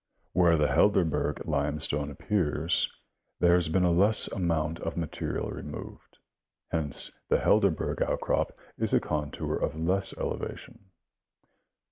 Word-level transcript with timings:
Where 0.33 0.57
the 0.57 0.65
Helderberg 0.65 1.45
limestone 1.45 2.09
appears, 2.09 2.91
there 3.39 3.53
has 3.53 3.69
been 3.69 3.83
a 3.83 3.91
less 3.91 4.25
amount 4.31 4.79
of 4.79 4.97
material 4.97 5.51
removed; 5.51 6.17
hence 6.71 7.19
the 7.29 7.37
Helderberg 7.37 8.01
outcrop 8.01 8.51
is 8.79 8.95
a 8.95 8.99
contour 8.99 9.53
of 9.53 9.75
less 9.79 10.17
elevation. 10.17 10.85